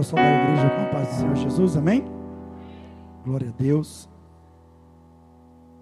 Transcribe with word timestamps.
Quero 0.00 0.08
saudar 0.08 0.24
a 0.24 0.44
igreja 0.44 0.70
com 0.70 0.80
a 0.80 0.86
paz 0.86 1.08
do 1.08 1.14
Senhor 1.14 1.36
Jesus, 1.36 1.76
amém? 1.76 2.06
Glória 3.22 3.50
a 3.50 3.62
Deus. 3.62 4.08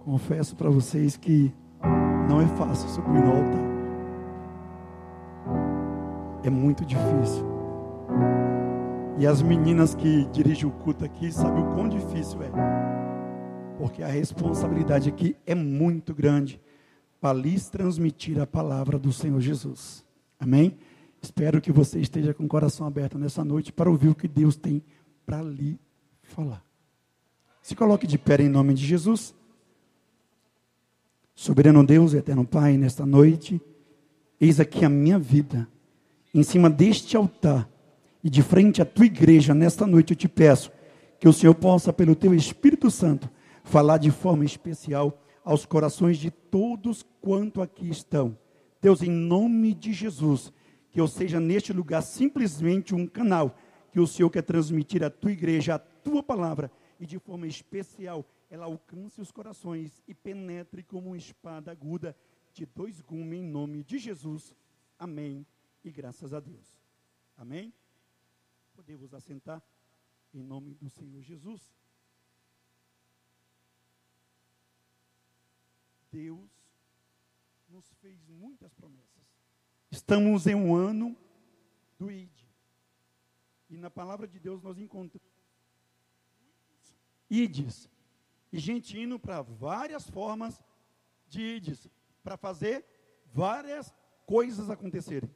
Confesso 0.04 0.56
para 0.56 0.68
vocês 0.68 1.16
que 1.16 1.54
não 2.28 2.40
é 2.40 2.46
fácil 2.56 2.88
subir 2.88 3.22
no 3.22 3.30
altar. 3.30 3.62
É 6.42 6.50
muito 6.50 6.84
difícil. 6.84 7.46
E 9.18 9.24
as 9.24 9.40
meninas 9.40 9.94
que 9.94 10.24
dirigem 10.32 10.68
o 10.68 10.72
culto 10.72 11.04
aqui 11.04 11.30
sabem 11.30 11.62
o 11.62 11.74
quão 11.74 11.88
difícil 11.88 12.42
é. 12.42 12.50
Porque 13.78 14.02
a 14.02 14.08
responsabilidade 14.08 15.08
aqui 15.08 15.36
é 15.46 15.54
muito 15.54 16.12
grande 16.12 16.60
para 17.20 17.38
lhes 17.38 17.68
transmitir 17.68 18.40
a 18.40 18.46
palavra 18.48 18.98
do 18.98 19.12
Senhor 19.12 19.40
Jesus. 19.40 20.04
Amém? 20.40 20.76
Espero 21.20 21.60
que 21.60 21.72
você 21.72 21.98
esteja 22.00 22.32
com 22.32 22.44
o 22.44 22.48
coração 22.48 22.86
aberto 22.86 23.18
nessa 23.18 23.44
noite 23.44 23.72
para 23.72 23.90
ouvir 23.90 24.08
o 24.08 24.14
que 24.14 24.28
Deus 24.28 24.56
tem 24.56 24.82
para 25.26 25.42
lhe 25.42 25.78
falar. 26.22 26.64
Se 27.62 27.74
coloque 27.74 28.06
de 28.06 28.16
pé 28.16 28.40
em 28.40 28.48
nome 28.48 28.72
de 28.74 28.86
Jesus. 28.86 29.34
Soberano 31.34 31.84
Deus, 31.84 32.14
eterno 32.14 32.46
Pai, 32.46 32.76
nesta 32.76 33.04
noite, 33.04 33.60
eis 34.40 34.58
aqui 34.58 34.84
a 34.84 34.88
minha 34.88 35.18
vida, 35.18 35.68
em 36.34 36.42
cima 36.42 36.68
deste 36.70 37.16
altar, 37.16 37.68
e 38.22 38.30
de 38.30 38.42
frente 38.42 38.82
à 38.82 38.84
tua 38.84 39.06
igreja, 39.06 39.54
nesta 39.54 39.86
noite 39.86 40.12
eu 40.12 40.16
te 40.16 40.28
peço 40.28 40.72
que 41.20 41.28
o 41.28 41.32
Senhor 41.32 41.54
possa, 41.54 41.92
pelo 41.92 42.14
teu 42.14 42.34
Espírito 42.34 42.90
Santo, 42.90 43.30
falar 43.64 43.98
de 43.98 44.10
forma 44.10 44.44
especial 44.44 45.22
aos 45.44 45.64
corações 45.64 46.18
de 46.18 46.30
todos 46.30 47.04
quanto 47.20 47.62
aqui 47.62 47.88
estão. 47.88 48.36
Deus, 48.80 49.02
em 49.02 49.10
nome 49.10 49.74
de 49.74 49.92
Jesus, 49.92 50.52
que 50.90 51.00
eu 51.00 51.06
seja 51.06 51.38
neste 51.38 51.72
lugar 51.72 52.02
simplesmente 52.02 52.94
um 52.94 53.06
canal 53.06 53.56
que 53.92 54.00
o 54.00 54.06
Senhor 54.06 54.30
quer 54.30 54.42
transmitir 54.42 55.02
à 55.02 55.10
tua 55.10 55.32
igreja, 55.32 55.74
a 55.74 55.78
tua 55.78 56.22
palavra, 56.22 56.70
e 56.98 57.06
de 57.06 57.18
forma 57.18 57.46
especial 57.46 58.24
ela 58.50 58.64
alcance 58.64 59.20
os 59.20 59.30
corações 59.30 60.02
e 60.06 60.14
penetre 60.14 60.82
como 60.82 61.08
uma 61.08 61.16
espada 61.16 61.70
aguda 61.70 62.16
de 62.52 62.64
dois 62.64 63.00
gumes 63.00 63.40
em 63.40 63.42
nome 63.42 63.84
de 63.84 63.98
Jesus. 63.98 64.54
Amém. 64.98 65.46
E 65.84 65.90
graças 65.90 66.32
a 66.32 66.40
Deus. 66.40 66.80
Amém. 67.36 67.72
Podemos 68.74 69.12
assentar 69.12 69.62
em 70.32 70.42
nome 70.42 70.74
do 70.74 70.88
Senhor 70.88 71.22
Jesus. 71.22 71.74
Deus 76.10 76.50
nos 77.68 77.92
fez 78.00 78.18
muitas 78.28 78.72
promessas. 78.72 79.17
Estamos 79.90 80.46
em 80.46 80.54
um 80.54 80.74
ano 80.74 81.16
do 81.98 82.10
ID. 82.10 82.30
E 83.70 83.76
na 83.76 83.90
palavra 83.90 84.26
de 84.26 84.38
Deus 84.38 84.62
nós 84.62 84.78
encontramos 84.78 85.28
ides. 87.30 87.88
E 88.52 88.58
gente 88.58 88.98
indo 88.98 89.18
para 89.18 89.42
várias 89.42 90.08
formas 90.08 90.62
de 91.28 91.42
ides, 91.42 91.90
para 92.22 92.36
fazer 92.36 92.84
várias 93.26 93.94
coisas 94.26 94.70
acontecerem. 94.70 95.30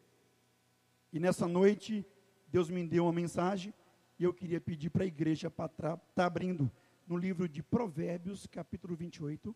E 1.12 1.20
nessa 1.20 1.47
noite, 1.47 2.06
Deus 2.48 2.70
me 2.70 2.87
deu 2.87 3.05
uma 3.05 3.12
mensagem 3.12 3.75
e 4.19 4.25
eu 4.25 4.33
queria 4.33 4.61
pedir 4.61 4.89
para 4.91 5.05
a 5.05 5.06
igreja 5.06 5.50
para 5.50 5.66
estar 5.66 5.97
tá 5.97 6.27
abrindo 6.27 6.70
no 7.06 7.16
livro 7.16 7.48
de 7.48 7.62
Provérbios, 7.62 8.47
capítulo 8.47 8.97
28. 8.97 9.55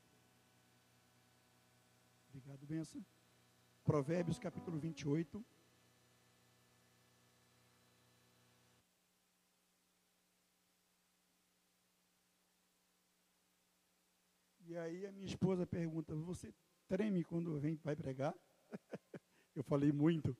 Obrigado, 2.28 2.66
benção. 2.66 3.02
Provérbios 3.86 4.36
capítulo 4.40 4.76
28. 4.80 5.44
E 14.66 14.76
aí 14.76 15.06
a 15.06 15.12
minha 15.12 15.24
esposa 15.24 15.64
pergunta: 15.64 16.16
Você 16.16 16.52
treme 16.88 17.22
quando 17.22 17.56
vem, 17.60 17.78
vai 17.84 17.94
pregar? 17.94 18.34
Eu 19.54 19.62
falei 19.62 19.92
muito, 19.92 20.36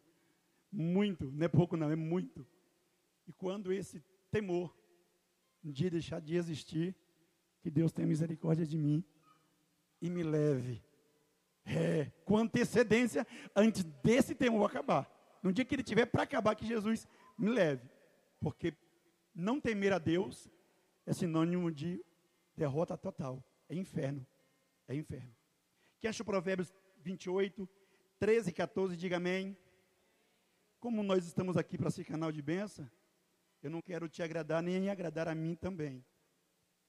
muito, 0.73 1.31
não 1.31 1.47
é 1.47 1.49
pouco 1.49 1.77
não, 1.77 1.89
é 1.89 1.95
muito. 1.95 2.45
E 3.29 3.33
quando 3.33 3.73
esse 3.73 4.03
temor 4.29 4.77
um 5.65 5.71
dia 5.71 5.89
deixar 5.89 6.21
de 6.21 6.35
existir, 6.35 6.97
que 7.61 7.71
Deus 7.71 7.93
tenha 7.93 8.09
misericórdia 8.09 8.67
de 8.67 8.77
mim 8.77 9.05
e 10.03 10.11
me 10.11 10.25
leve 10.25 10.83
é, 11.67 12.13
com 12.25 12.39
antecedência 12.39 13.27
antes 13.55 13.83
desse 14.03 14.35
tempo 14.35 14.65
acabar. 14.65 15.11
No 15.43 15.53
dia 15.53 15.65
que 15.65 15.75
ele 15.75 15.83
tiver 15.83 16.07
para 16.07 16.23
acabar, 16.23 16.55
que 16.55 16.67
Jesus 16.67 17.07
me 17.37 17.51
leve. 17.51 17.89
Porque 18.41 18.75
não 19.35 19.61
temer 19.61 19.93
a 19.93 19.99
Deus 19.99 20.49
é 21.05 21.13
sinônimo 21.13 21.71
de 21.71 22.03
derrota 22.57 22.97
total. 22.97 23.45
É 23.69 23.75
inferno. 23.75 24.27
É 24.89 24.95
inferno. 24.95 25.35
Que 26.01 26.07
acha 26.07 26.23
o 26.23 26.27
Provérbios 26.27 26.73
28, 27.03 27.69
13 28.19 28.51
e 28.51 28.53
14, 28.53 28.97
diga 28.97 29.17
amém. 29.17 29.57
Como 30.79 31.03
nós 31.03 31.27
estamos 31.27 31.57
aqui 31.57 31.77
para 31.77 31.91
ser 31.91 32.05
canal 32.05 32.31
de 32.31 32.41
bênção, 32.43 32.89
eu 33.63 33.71
não 33.71 33.81
quero 33.83 34.09
te 34.09 34.23
agradar 34.23 34.63
nem 34.63 34.89
agradar 34.89 35.27
a 35.27 35.35
mim 35.35 35.55
também. 35.55 36.05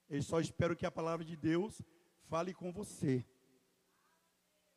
Eu 0.09 0.21
só 0.21 0.39
espero 0.39 0.75
que 0.75 0.85
a 0.85 0.91
palavra 0.91 1.25
de 1.25 1.35
Deus 1.35 1.81
fale 2.29 2.53
com 2.53 2.71
você. 2.71 3.25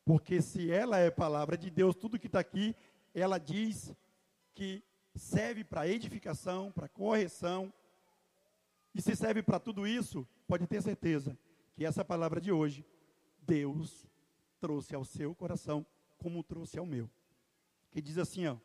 Porque 0.05 0.41
se 0.41 0.71
ela 0.71 0.99
é 0.99 1.11
palavra 1.11 1.57
de 1.57 1.71
Deus, 1.71 1.95
tudo 1.95 2.19
que 2.19 2.27
está 2.27 2.41
aqui, 2.41 2.75
ela 3.15 3.39
diz 3.39 3.95
que 4.55 4.83
serve 5.15 5.65
para 5.65 5.89
edificação, 5.89 6.73
para 6.73 6.89
correção. 6.89 7.73
E 8.95 9.01
se 9.01 9.15
serve 9.15 9.43
para 9.43 9.61
tudo 9.61 9.87
isso, 9.87 10.27
pode 10.47 10.67
ter 10.67 10.83
certeza 10.83 11.39
que 11.75 11.85
essa 11.85 12.05
palavra 12.05 12.41
de 12.41 12.51
hoje, 12.51 12.85
Deus 13.43 14.07
trouxe 14.59 14.95
ao 14.95 15.05
seu 15.05 15.35
coração, 15.35 15.87
como 16.19 16.43
trouxe 16.43 16.79
ao 16.79 16.87
meu. 16.87 17.09
Que 17.91 18.03
diz 18.03 18.19
assim, 18.19 18.47
ó. 18.47 18.57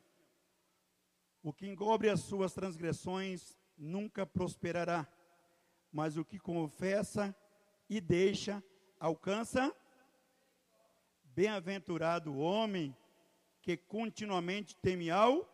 O 1.41 1.53
que 1.53 1.67
encobre 1.67 2.09
as 2.09 2.21
suas 2.21 2.53
transgressões 2.53 3.57
nunca 3.77 4.25
prosperará, 4.25 5.07
mas 5.91 6.17
o 6.17 6.25
que 6.25 6.39
confessa 6.39 7.35
e 7.89 8.01
deixa 8.01 8.63
alcança 8.99 9.73
Bem-aventurado 11.35 12.31
o 12.31 12.39
homem 12.39 12.95
que 13.61 13.75
continuamente 13.75 14.73
teme 14.73 15.11
ao, 15.11 15.45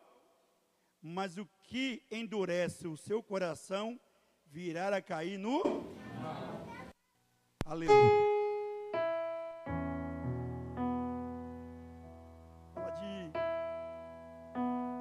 mas 1.02 1.36
o 1.36 1.48
que 1.64 2.04
endurece 2.08 2.86
o 2.86 2.96
seu 2.96 3.20
coração 3.20 3.98
virá 4.46 4.96
a 4.96 5.02
cair 5.02 5.36
no 5.36 5.60
Aleluia. 7.66 7.98
Fala 12.72 12.90
de 12.92 13.32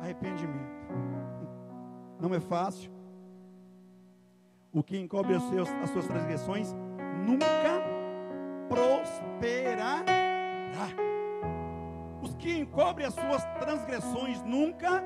arrependimento. 0.01 0.87
Não 2.19 2.33
é 2.33 2.39
fácil. 2.39 2.91
O 4.73 4.81
que 4.81 4.97
encobre 4.97 5.35
as 5.35 5.43
suas 5.43 6.07
transgressões 6.07 6.73
nunca 7.23 7.83
prosperará 8.67 10.20
os 12.21 12.35
que 12.35 12.57
encobrem 12.57 13.07
as 13.07 13.13
suas 13.13 13.43
transgressões 13.59 14.41
nunca 14.43 15.03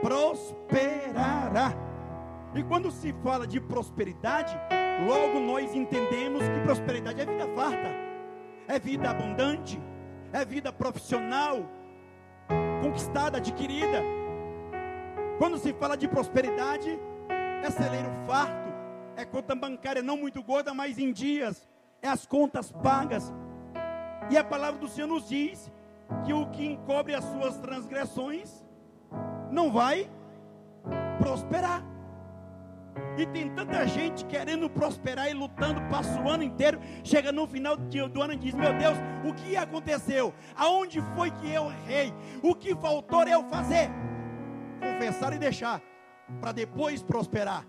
prosperará. 0.00 1.72
E 2.54 2.62
quando 2.62 2.90
se 2.90 3.12
fala 3.22 3.46
de 3.46 3.60
prosperidade, 3.60 4.58
logo 5.06 5.40
nós 5.40 5.74
entendemos 5.74 6.42
que 6.42 6.60
prosperidade 6.60 7.20
é 7.20 7.26
vida 7.26 7.46
farta, 7.54 7.88
é 8.66 8.78
vida 8.78 9.10
abundante, 9.10 9.80
é 10.32 10.44
vida 10.44 10.72
profissional, 10.72 11.64
conquistada, 12.82 13.38
adquirida. 13.38 14.02
Quando 15.38 15.58
se 15.58 15.72
fala 15.74 15.96
de 15.96 16.08
prosperidade, 16.08 16.98
é 17.62 17.70
celeiro 17.70 18.10
farto, 18.26 18.72
é 19.16 19.24
conta 19.24 19.54
bancária 19.54 20.02
não 20.02 20.16
muito 20.16 20.42
gorda, 20.42 20.72
mas 20.72 20.98
em 20.98 21.12
dias, 21.12 21.68
é 22.00 22.08
as 22.08 22.26
contas 22.26 22.70
pagas, 22.70 23.32
e 24.30 24.36
a 24.36 24.44
palavra 24.44 24.80
do 24.80 24.88
Senhor 24.88 25.06
nos 25.06 25.28
diz 25.28 25.72
que 26.24 26.32
o 26.32 26.46
que 26.50 26.64
encobre 26.64 27.14
as 27.14 27.24
suas 27.24 27.58
transgressões 27.58 28.64
não 29.50 29.72
vai 29.72 30.10
prosperar. 31.18 31.84
E 33.18 33.26
tem 33.26 33.50
tanta 33.50 33.86
gente 33.86 34.24
querendo 34.24 34.68
prosperar 34.70 35.28
e 35.30 35.34
lutando, 35.34 35.80
passa 35.90 36.20
o 36.20 36.28
ano 36.28 36.42
inteiro, 36.42 36.80
chega 37.04 37.30
no 37.30 37.46
final 37.46 37.76
do 37.76 38.22
ano 38.22 38.32
e 38.32 38.36
diz: 38.36 38.54
Meu 38.54 38.72
Deus, 38.74 38.96
o 39.24 39.34
que 39.34 39.56
aconteceu? 39.56 40.34
Aonde 40.54 41.00
foi 41.14 41.30
que 41.30 41.50
eu 41.50 41.70
errei? 41.70 42.12
O 42.42 42.54
que 42.54 42.74
faltou 42.74 43.22
eu 43.24 43.42
fazer? 43.44 43.90
Confessar 44.80 45.32
e 45.34 45.38
deixar, 45.38 45.82
para 46.40 46.52
depois 46.52 47.02
prosperar. 47.02 47.66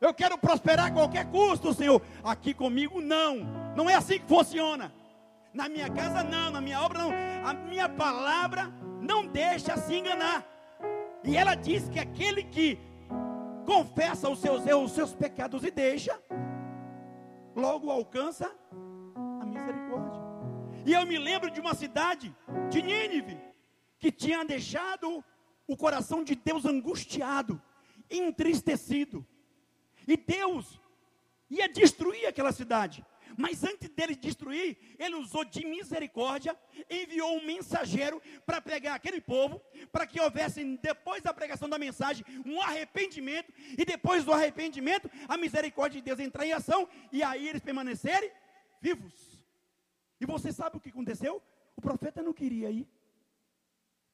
Eu 0.00 0.14
quero 0.14 0.38
prosperar 0.38 0.86
a 0.86 0.90
qualquer 0.90 1.26
custo, 1.26 1.74
Senhor. 1.74 2.00
Aqui 2.24 2.54
comigo 2.54 3.00
não, 3.00 3.38
não 3.76 3.90
é 3.90 3.94
assim 3.94 4.18
que 4.18 4.26
funciona. 4.26 4.92
Na 5.52 5.68
minha 5.68 5.90
casa 5.90 6.22
não, 6.22 6.50
na 6.50 6.60
minha 6.60 6.80
obra 6.80 6.98
não. 6.98 7.10
A 7.44 7.52
minha 7.54 7.88
palavra 7.88 8.72
não 9.00 9.26
deixa 9.26 9.76
se 9.76 9.94
enganar. 9.94 10.46
E 11.24 11.36
ela 11.36 11.54
diz 11.54 11.88
que 11.88 11.98
aquele 11.98 12.44
que 12.44 12.78
confessa 13.66 14.28
os 14.28 14.40
seus 14.40 14.66
erros, 14.66 14.84
os 14.86 14.92
seus 14.92 15.14
pecados 15.14 15.64
e 15.64 15.70
deixa, 15.70 16.18
logo 17.54 17.90
alcança 17.90 18.50
a 19.40 19.44
misericórdia. 19.44 20.20
E 20.86 20.92
eu 20.92 21.04
me 21.06 21.18
lembro 21.18 21.50
de 21.50 21.60
uma 21.60 21.74
cidade, 21.74 22.34
de 22.70 22.80
Nínive, 22.80 23.38
que 23.98 24.10
tinha 24.10 24.44
deixado 24.44 25.22
o 25.66 25.76
coração 25.76 26.24
de 26.24 26.34
Deus 26.34 26.64
angustiado, 26.64 27.60
entristecido. 28.10 29.26
E 30.06 30.16
Deus 30.16 30.80
ia 31.50 31.68
destruir 31.68 32.26
aquela 32.26 32.52
cidade. 32.52 33.04
Mas 33.36 33.64
antes 33.64 33.88
dele 33.90 34.14
destruir, 34.14 34.78
ele 34.98 35.14
usou 35.16 35.44
de 35.44 35.64
misericórdia, 35.64 36.58
enviou 36.88 37.36
um 37.36 37.44
mensageiro 37.44 38.20
para 38.44 38.60
pregar 38.60 38.94
aquele 38.94 39.20
povo, 39.20 39.60
para 39.92 40.06
que 40.06 40.20
houvesse, 40.20 40.64
depois 40.78 41.22
da 41.22 41.32
pregação 41.32 41.68
da 41.68 41.78
mensagem, 41.78 42.24
um 42.44 42.60
arrependimento, 42.60 43.52
e 43.78 43.84
depois 43.84 44.24
do 44.24 44.32
arrependimento, 44.32 45.10
a 45.28 45.36
misericórdia 45.36 46.00
de 46.00 46.04
Deus 46.04 46.20
entrar 46.20 46.46
em 46.46 46.52
ação, 46.52 46.88
e 47.12 47.22
aí 47.22 47.48
eles 47.48 47.62
permanecerem 47.62 48.30
vivos. 48.80 49.44
E 50.20 50.26
você 50.26 50.52
sabe 50.52 50.76
o 50.76 50.80
que 50.80 50.90
aconteceu? 50.90 51.42
O 51.76 51.80
profeta 51.80 52.22
não 52.22 52.32
queria 52.32 52.70
ir. 52.70 52.88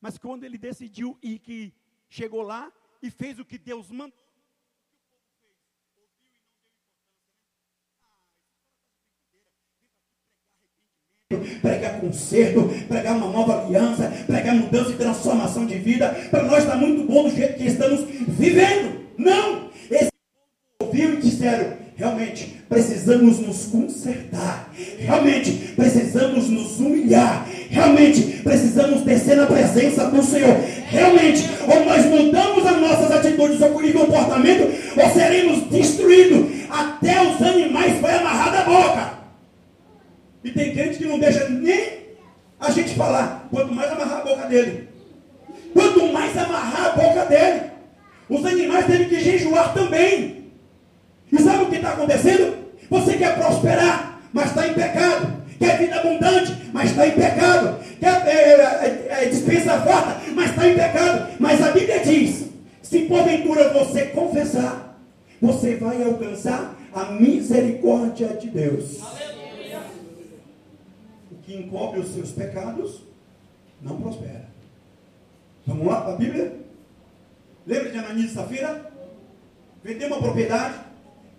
Mas 0.00 0.18
quando 0.18 0.44
ele 0.44 0.58
decidiu 0.58 1.18
ir, 1.22 1.38
que 1.40 1.74
chegou 2.08 2.42
lá 2.42 2.72
e 3.02 3.10
fez 3.10 3.38
o 3.38 3.44
que 3.44 3.58
Deus 3.58 3.90
mandou, 3.90 4.25
pregar 11.60 12.00
conserto, 12.00 12.70
pregar 12.88 13.16
uma 13.16 13.28
nova 13.28 13.64
aliança, 13.64 14.12
pregar 14.26 14.54
mudança 14.54 14.90
e 14.90 14.94
transformação 14.94 15.66
de 15.66 15.76
vida. 15.78 16.08
Para 16.30 16.44
nós 16.44 16.64
está 16.64 16.76
muito 16.76 17.06
bom 17.06 17.28
do 17.28 17.34
jeito 17.34 17.54
que 17.54 17.66
estamos 17.66 18.04
vivendo. 18.28 19.00
Não! 19.18 19.70
Esse 19.90 20.10
ouviu 20.82 21.14
e 21.14 21.16
disseram: 21.16 21.72
realmente 21.96 22.62
precisamos 22.68 23.38
nos 23.38 23.66
consertar, 23.66 24.70
realmente 24.98 25.52
precisamos 25.76 26.48
nos 26.48 26.78
humilhar, 26.78 27.46
realmente 27.70 28.42
precisamos 28.42 29.02
descer 29.02 29.36
na 29.36 29.46
presença 29.46 30.10
do 30.10 30.22
Senhor. 30.22 30.56
Realmente, 30.88 31.48
ou 31.66 31.84
nós 31.84 32.04
mudamos 32.06 32.66
as 32.66 32.80
nossas 32.80 33.10
atitudes 33.10 33.60
ou 33.60 33.70
comportamento, 33.70 34.72
ou 34.96 35.10
seremos 35.10 35.64
destruídos. 35.64 36.66
Até 36.70 37.20
os 37.22 37.40
animais 37.42 38.00
foi 38.00 38.12
amarrado 38.12 38.56
a 38.56 38.62
boca. 38.62 39.10
E 40.44 40.50
tem 40.50 40.74
gente 40.74 40.98
que 40.98 41.04
não 41.06 41.18
deixa 41.18 41.48
nem 41.48 42.06
a 42.60 42.70
gente 42.70 42.94
falar, 42.94 43.48
quanto 43.50 43.74
mais 43.74 43.90
amarrar 43.90 44.18
a 44.18 44.24
boca 44.46 44.48
dele. 44.48 44.88
Quanto 45.72 46.12
mais 46.12 46.36
amarrar 46.36 46.86
a 46.86 46.90
boca 46.90 47.24
dele. 47.26 47.62
Os 48.28 48.44
animais 48.44 48.86
têm 48.86 49.08
que 49.08 49.20
jejuar 49.20 49.74
também. 49.74 50.46
E 51.30 51.38
sabe 51.38 51.64
o 51.64 51.66
que 51.68 51.76
está 51.76 51.90
acontecendo? 51.90 52.56
Você 52.88 53.16
quer 53.16 53.36
prosperar, 53.36 54.20
mas 54.32 54.46
está 54.46 54.66
em 54.66 54.74
pecado. 54.74 55.36
Quer 55.58 55.78
vida 55.78 55.96
abundante, 55.96 56.56
mas 56.72 56.90
está 56.90 57.06
em 57.06 57.12
pecado. 57.12 57.78
Quer 57.98 58.26
é, 58.26 58.30
é, 58.30 59.06
é, 59.22 59.24
dispensa 59.26 59.80
farta, 59.80 60.20
mas 60.34 60.50
está 60.50 60.68
em 60.68 60.74
pecado. 60.74 61.28
Mas 61.38 61.62
a 61.62 61.70
Bíblia 61.70 62.00
diz: 62.00 62.46
se 62.82 63.00
porventura 63.02 63.72
você 63.72 64.06
confessar, 64.06 64.98
você 65.40 65.76
vai 65.76 66.02
alcançar 66.02 66.76
a 66.92 67.04
misericórdia 67.06 68.28
de 68.28 68.48
Deus. 68.48 69.00
Aleluia 69.02 69.36
que 71.46 71.54
encobre 71.54 72.00
os 72.00 72.08
seus 72.08 72.32
pecados, 72.32 73.02
não 73.80 74.00
prospera. 74.00 74.46
Vamos 75.66 75.86
lá 75.86 76.00
para 76.02 76.12
a 76.12 76.16
Bíblia? 76.16 76.52
Lembra 77.66 77.90
de 77.90 77.98
Ananias 77.98 78.30
e 78.30 78.34
Safira? 78.34 78.92
Vendeu 79.82 80.08
uma 80.08 80.18
propriedade, 80.18 80.74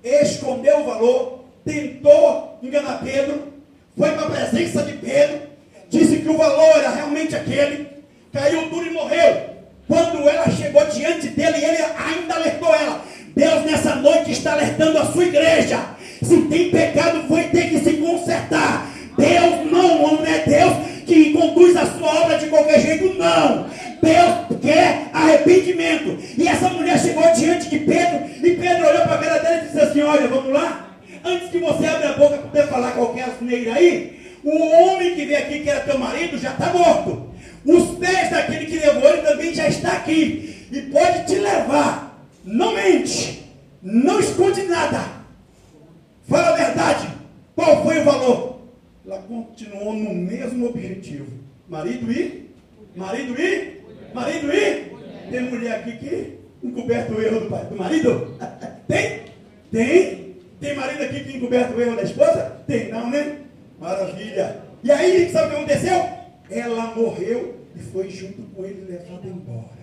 escondeu 0.04 0.80
o 0.80 0.86
valor, 0.86 1.46
tentou 1.66 2.60
enganar 2.62 3.02
Pedro, 3.04 3.54
foi 3.98 4.12
para 4.12 4.28
a 4.28 4.30
presença 4.30 4.84
de 4.84 4.94
Pedro, 4.94 5.48
disse 5.90 6.18
que 6.18 6.30
o 6.30 6.38
valor 6.38 6.78
era 6.78 6.90
realmente 6.92 7.36
aquele, 7.36 7.88
caiu 8.32 8.70
duro 8.70 8.86
e 8.86 8.92
morreu. 8.92 9.58
Quando 9.88 10.28
ela 10.28 10.50
chegou 10.52 10.86
diante 10.86 11.30
dele, 11.30 11.58
ele 11.58 11.84
ainda 11.98 12.36
alertou 12.36 12.76
ela. 12.76 13.02
Deus 13.36 13.66
nessa 13.66 13.96
noite 13.96 14.32
está 14.32 14.54
alertando 14.54 14.98
a 14.98 15.06
sua 15.06 15.26
igreja. 15.26 15.80
Se 16.22 16.42
tem 16.44 16.72
pecado, 16.72 17.28
foi 17.28 17.44
ter 17.46 17.70
que 17.70 17.80
se 17.80 17.94
consertar. 17.94 18.90
Deus 19.18 19.72
não, 19.72 20.18
não 20.18 20.26
é 20.26 20.40
Deus 20.40 20.87
que 21.08 21.32
conduz 21.32 21.76
a 21.78 21.86
sua 21.86 22.24
obra 22.24 22.38
de 22.38 22.48
qualquer 22.48 22.82
jeito, 22.82 23.18
não. 23.18 23.66
Deus 24.02 24.60
quer 24.62 25.10
arrependimento. 25.14 26.18
E 26.38 26.48
essa 26.48 26.70
mulher 26.70 27.00
chegou 27.00 27.24
diante 27.34 27.70
de 27.70 27.80
Pedro, 27.80 28.30
e 28.44 28.56
Pedro 28.56 28.88
olhou 28.88 29.02
para 29.04 29.16
a 29.16 29.18
cara 29.18 29.40
dela 29.40 29.58
e 29.58 29.66
disse 29.66 29.80
assim: 29.80 30.02
Olha, 30.02 30.28
vamos 30.28 30.54
lá. 30.54 30.98
Antes 31.24 31.50
que 31.50 31.58
você 31.58 31.86
abra 31.86 32.10
a 32.10 32.14
boca 32.14 32.38
para 32.38 32.48
poder 32.48 32.68
falar 32.68 32.92
qualquer 32.92 33.24
asneira 33.24 33.74
aí, 33.74 34.38
o 34.44 34.56
homem 34.56 35.16
que 35.16 35.26
veio 35.26 35.40
aqui, 35.40 35.60
que 35.62 35.70
era 35.70 35.80
teu 35.80 35.98
marido, 35.98 36.38
já 36.38 36.52
está 36.52 36.68
morto. 36.68 37.28
Os 37.66 37.98
pés 37.98 38.30
daquele 38.30 38.66
que 38.66 38.78
levou 38.78 39.10
ele 39.10 39.22
também 39.22 39.54
já 39.54 39.68
está 39.68 39.94
aqui. 39.94 40.68
E 40.72 40.82
pode 40.84 41.26
te 41.26 41.36
levar. 41.36 42.28
Não 42.44 42.74
mente. 42.74 43.44
Não 43.82 44.20
esconde 44.20 44.64
nada. 44.64 45.02
Fala 46.30 46.50
a 46.50 46.56
verdade. 46.56 47.08
Qual 47.56 47.84
foi 47.84 48.00
o 48.00 48.04
valor? 48.04 48.57
Ela 49.08 49.22
continuou 49.22 49.94
no 49.94 50.14
mesmo 50.14 50.68
objetivo. 50.68 51.32
Marido 51.70 52.12
e? 52.12 52.52
Marido 52.94 53.42
e? 53.42 53.82
Marido 54.14 54.52
e? 54.52 55.32
Tem 55.32 55.42
mulher 55.44 55.80
aqui 55.80 55.98
que 55.98 56.40
encoberta 56.62 57.14
o 57.14 57.22
erro 57.22 57.40
do, 57.42 57.50
pai, 57.50 57.66
do 57.66 57.76
marido? 57.78 58.38
Tem? 58.86 59.26
Tem? 59.72 60.36
Tem 60.60 60.76
marido 60.76 61.04
aqui 61.04 61.24
que 61.24 61.38
encoberta 61.38 61.74
o 61.74 61.82
erro 61.82 61.96
da 61.96 62.04
esposa? 62.04 62.64
Tem 62.68 62.90
não, 62.90 63.10
né? 63.10 63.44
Maravilha. 63.80 64.62
E 64.84 64.92
aí, 64.92 65.30
sabe 65.32 65.48
o 65.48 65.50
que 65.50 65.56
aconteceu? 65.56 66.10
Ela 66.50 66.96
morreu 66.96 67.62
e 67.76 67.80
foi 67.80 68.10
junto 68.10 68.42
com 68.54 68.66
ele 68.66 68.86
levada 68.90 69.28
embora. 69.28 69.78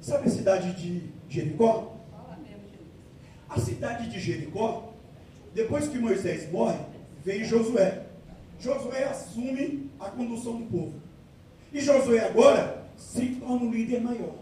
Sabe 0.00 0.28
a 0.28 0.30
cidade 0.30 0.72
de 0.72 1.02
Jericó? 1.28 1.96
A 3.48 3.58
cidade 3.58 4.10
de 4.10 4.20
Jericó 4.20 4.87
depois 5.54 5.88
que 5.88 5.98
Moisés 5.98 6.50
morre, 6.50 6.78
vem 7.24 7.44
Josué. 7.44 8.02
Josué 8.60 9.04
assume 9.04 9.90
a 9.98 10.10
condução 10.10 10.56
do 10.56 10.66
povo. 10.66 10.94
E 11.72 11.80
Josué 11.80 12.20
agora 12.20 12.84
se 12.96 13.26
torna 13.36 13.64
um 13.64 13.70
líder 13.70 14.00
maior. 14.00 14.34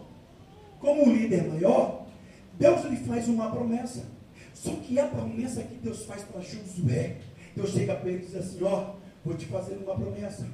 Como 0.79 1.07
um 1.07 1.13
líder 1.13 1.47
maior, 1.47 2.05
Deus 2.53 2.83
lhe 2.85 2.97
faz 2.97 3.27
uma 3.27 3.51
promessa. 3.51 4.05
Só 4.53 4.71
que 4.71 4.99
a 4.99 5.07
promessa 5.07 5.61
que 5.63 5.75
Deus 5.75 6.05
faz 6.05 6.23
para 6.23 6.41
Josué, 6.41 7.17
Deus 7.55 7.71
chega 7.71 7.95
para 7.95 8.09
ele 8.09 8.23
e 8.23 8.25
diz 8.25 8.35
assim: 8.35 8.63
Ó, 8.63 8.95
vou 9.23 9.35
te 9.35 9.45
fazer 9.45 9.75
uma 9.75 9.95
promessa. 9.95 10.47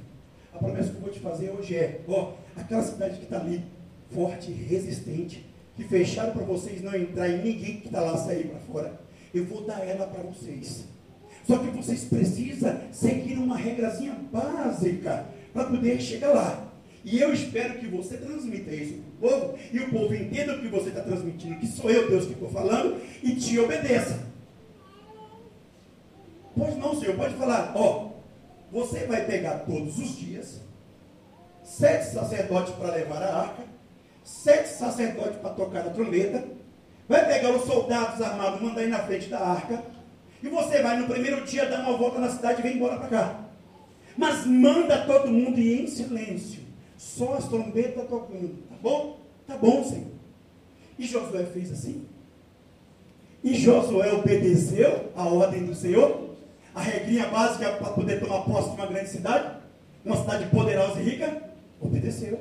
A 0.52 0.58
promessa 0.58 0.90
que 0.90 0.96
eu 0.96 1.00
vou 1.00 1.10
te 1.10 1.20
fazer 1.20 1.50
hoje 1.50 1.76
é: 1.76 2.00
Ó, 2.06 2.34
aquela 2.56 2.82
cidade 2.82 3.18
que 3.18 3.24
está 3.24 3.40
ali, 3.40 3.64
forte, 4.10 4.52
resistente, 4.52 5.46
que 5.74 5.84
fecharam 5.84 6.32
para 6.32 6.44
vocês 6.44 6.82
não 6.82 6.94
entrar 6.94 7.28
e 7.28 7.42
ninguém 7.42 7.80
que 7.80 7.86
está 7.86 8.00
lá 8.00 8.16
sair 8.16 8.48
para 8.48 8.60
fora 8.60 9.03
eu 9.34 9.44
vou 9.44 9.62
dar 9.64 9.86
ela 9.86 10.06
para 10.06 10.22
vocês. 10.22 10.84
Só 11.46 11.58
que 11.58 11.66
vocês 11.68 12.04
precisam 12.04 12.80
seguir 12.90 13.36
uma 13.36 13.56
regrazinha 13.56 14.14
básica 14.32 15.26
para 15.52 15.64
poder 15.64 16.00
chegar 16.00 16.32
lá. 16.32 16.72
E 17.04 17.20
eu 17.20 17.34
espero 17.34 17.78
que 17.78 17.86
você 17.86 18.16
transmita 18.16 18.74
isso 18.74 19.02
para 19.20 19.28
o 19.28 19.30
povo 19.30 19.58
e 19.70 19.78
o 19.78 19.90
povo 19.90 20.14
entenda 20.14 20.54
o 20.54 20.60
que 20.60 20.68
você 20.68 20.88
está 20.88 21.02
transmitindo, 21.02 21.56
que 21.56 21.66
sou 21.66 21.90
eu, 21.90 22.08
Deus, 22.08 22.24
que 22.24 22.32
estou 22.32 22.48
falando, 22.48 22.98
e 23.22 23.34
te 23.34 23.58
obedeça. 23.58 24.20
Pois 26.56 26.76
não, 26.78 26.98
Senhor, 26.98 27.14
pode 27.16 27.34
falar, 27.34 27.72
ó, 27.76 28.12
você 28.72 29.00
vai 29.06 29.26
pegar 29.26 29.58
todos 29.60 29.98
os 29.98 30.16
dias 30.16 30.60
sete 31.62 32.12
sacerdotes 32.12 32.74
para 32.74 32.94
levar 32.94 33.22
a 33.22 33.40
arca, 33.40 33.64
sete 34.22 34.68
sacerdotes 34.68 35.38
para 35.40 35.50
tocar 35.50 35.80
a 35.80 35.90
trombeta, 35.90 36.44
vai 37.08 37.26
pegar 37.26 37.50
os 37.50 37.64
soldados 37.64 38.20
armados, 38.20 38.60
mandar 38.60 38.82
ir 38.82 38.88
na 38.88 39.00
frente 39.00 39.28
da 39.28 39.40
arca, 39.40 39.82
e 40.42 40.48
você 40.48 40.82
vai 40.82 40.98
no 40.98 41.06
primeiro 41.06 41.44
dia 41.44 41.66
dar 41.66 41.80
uma 41.80 41.96
volta 41.96 42.18
na 42.18 42.28
cidade 42.28 42.60
e 42.60 42.62
vem 42.62 42.76
embora 42.76 42.98
para 42.98 43.08
cá. 43.08 43.40
Mas 44.16 44.46
manda 44.46 45.04
todo 45.06 45.30
mundo 45.30 45.58
ir 45.58 45.82
em 45.82 45.86
silêncio, 45.86 46.62
só 46.96 47.34
as 47.34 47.48
trombetas 47.48 48.08
tocando, 48.08 48.62
tá 48.68 48.76
bom? 48.80 49.20
Tá 49.46 49.56
bom, 49.56 49.84
Senhor. 49.84 50.14
E 50.98 51.06
Josué 51.06 51.44
fez 51.46 51.72
assim. 51.72 52.06
E 53.42 53.54
Josué 53.54 54.12
obedeceu 54.12 55.10
a 55.14 55.26
ordem 55.26 55.66
do 55.66 55.74
Senhor, 55.74 56.30
a 56.74 56.80
regrinha 56.80 57.26
básica 57.26 57.72
para 57.72 57.90
poder 57.90 58.20
tomar 58.20 58.40
posse 58.42 58.70
de 58.70 58.76
uma 58.76 58.86
grande 58.86 59.10
cidade, 59.10 59.58
uma 60.04 60.16
cidade 60.16 60.46
poderosa 60.46 61.00
e 61.00 61.04
rica, 61.04 61.42
obedeceu. 61.80 62.38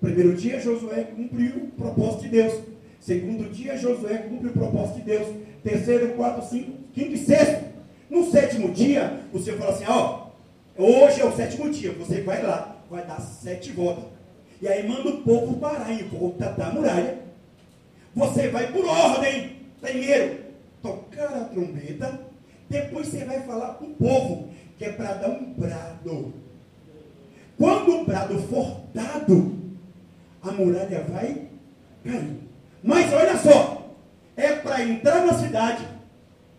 Primeiro 0.00 0.34
dia, 0.34 0.60
Josué 0.60 1.04
cumpriu 1.04 1.56
o 1.56 1.68
propósito 1.68 2.22
de 2.22 2.28
Deus. 2.28 2.73
Segundo 3.04 3.52
dia, 3.52 3.76
Josué 3.76 4.16
cumpre 4.16 4.48
o 4.48 4.52
propósito 4.54 4.96
de 4.96 5.02
Deus. 5.02 5.28
Terceiro, 5.62 6.14
quarto, 6.14 6.48
cinco, 6.48 6.72
quinto 6.94 7.12
e 7.12 7.18
sexto. 7.18 7.66
No 8.08 8.30
sétimo 8.30 8.72
dia, 8.72 9.20
o 9.30 9.38
Senhor 9.38 9.58
fala 9.58 9.72
assim: 9.72 9.84
ó, 9.86 10.28
hoje 10.78 11.20
é 11.20 11.24
o 11.26 11.36
sétimo 11.36 11.68
dia. 11.68 11.92
Você 11.92 12.22
vai 12.22 12.42
lá, 12.42 12.78
vai 12.90 13.04
dar 13.04 13.20
sete 13.20 13.72
voltas. 13.72 14.04
E 14.62 14.66
aí 14.66 14.88
manda 14.88 15.10
o 15.10 15.20
povo 15.20 15.58
parar 15.58 15.92
em 15.92 16.04
volta 16.04 16.48
da 16.52 16.70
muralha. 16.70 17.18
Você 18.14 18.48
vai 18.48 18.72
por 18.72 18.86
ordem. 18.86 19.56
Primeiro, 19.82 20.38
tocar 20.80 21.26
a 21.26 21.44
trombeta. 21.44 22.20
Depois 22.70 23.08
você 23.08 23.22
vai 23.26 23.40
falar 23.42 23.74
com 23.74 23.84
o 23.84 23.94
povo, 23.96 24.48
que 24.78 24.84
é 24.86 24.92
para 24.92 25.12
dar 25.12 25.28
um 25.28 25.52
brado. 25.52 26.32
Quando 27.58 28.00
o 28.00 28.04
brado 28.06 28.38
for 28.44 28.80
dado, 28.94 29.58
a 30.42 30.50
muralha 30.52 31.02
vai 31.02 31.48
cair. 32.02 32.43
Mas 32.84 33.10
olha 33.14 33.38
só, 33.38 33.94
é 34.36 34.52
para 34.56 34.82
entrar 34.82 35.24
na 35.24 35.32
cidade, 35.32 35.88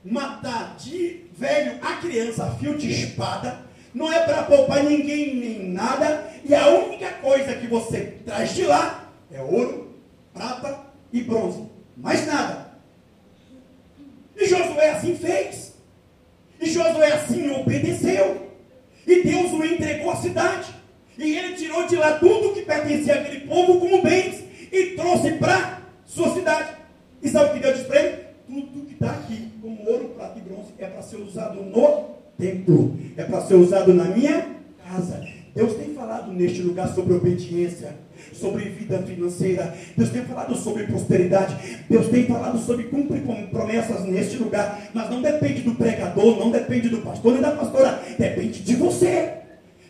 matar 0.03 0.75
de 0.75 1.21
velho 1.37 1.77
a 1.83 1.97
criança 1.97 2.45
a 2.45 2.55
fio 2.55 2.75
de 2.75 2.89
espada, 2.89 3.59
não 3.93 4.11
é 4.11 4.25
para 4.25 4.41
poupar 4.41 4.83
ninguém 4.83 5.35
nem 5.35 5.69
nada, 5.69 6.27
e 6.43 6.55
a 6.55 6.67
única 6.69 7.11
coisa 7.21 7.53
que 7.53 7.67
você 7.67 8.17
traz 8.25 8.55
de 8.55 8.63
lá 8.63 9.07
é 9.31 9.39
ouro, 9.39 9.93
prata 10.33 10.79
e 11.13 11.21
bronze. 11.21 11.63
Mais 11.95 12.25
nada. 12.25 12.71
E 14.35 14.47
Josué 14.47 14.89
assim 14.89 15.15
fez. 15.15 15.75
E 16.59 16.67
Josué 16.71 17.11
assim 17.13 17.51
obedeceu. 17.51 18.51
E 19.05 19.21
Deus 19.21 19.51
o 19.51 19.63
entregou 19.63 20.09
à 20.09 20.15
cidade. 20.15 20.73
E 21.19 21.37
ele 21.37 21.55
tirou 21.55 21.85
de 21.85 21.95
lá 21.95 22.17
tudo 22.17 22.53
que 22.53 22.63
pertencia 22.63 23.13
àquele 23.13 23.41
povo 23.41 23.79
como 23.79 24.01
bens 24.01 24.43
e 24.71 24.95
trouxe 24.97 25.33
para 25.33 25.84
sua 26.15 26.33
cidade. 26.33 26.69
E 27.21 27.29
sabe 27.29 27.49
o 27.49 27.53
que 27.53 27.59
Deus 27.59 27.75
disse 27.75 27.87
para 27.87 28.01
ele? 28.01 28.17
Tudo 28.47 28.85
que 28.85 28.93
está 28.93 29.11
aqui, 29.11 29.51
como 29.61 29.89
ouro, 29.89 30.13
prata 30.15 30.39
e 30.39 30.41
bronze, 30.41 30.69
é 30.77 30.85
para 30.85 31.01
ser 31.01 31.17
usado 31.17 31.61
no 31.61 32.05
templo. 32.37 32.95
É 33.17 33.23
para 33.23 33.41
ser 33.41 33.55
usado 33.55 33.93
na 33.93 34.05
minha 34.05 34.47
casa. 34.87 35.21
Deus 35.53 35.73
tem 35.75 35.93
falado 35.93 36.31
neste 36.31 36.61
lugar 36.61 36.93
sobre 36.93 37.13
obediência, 37.13 37.95
sobre 38.33 38.65
vida 38.65 38.99
financeira. 38.99 39.73
Deus 39.97 40.09
tem 40.09 40.21
falado 40.23 40.55
sobre 40.55 40.83
prosperidade. 40.83 41.55
Deus 41.89 42.07
tem 42.07 42.25
falado 42.25 42.59
sobre 42.59 42.85
cumprir 42.85 43.21
promessas 43.49 44.05
neste 44.05 44.37
lugar. 44.37 44.89
Mas 44.93 45.09
não 45.09 45.21
depende 45.21 45.61
do 45.61 45.75
pregador, 45.75 46.39
não 46.39 46.51
depende 46.51 46.89
do 46.89 46.99
pastor 46.99 47.33
nem 47.33 47.41
da 47.41 47.51
pastora. 47.51 48.01
Depende 48.17 48.61
de 48.61 48.75
você. 48.75 49.33